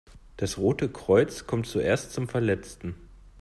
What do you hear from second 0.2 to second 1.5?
Das Rote Kreuz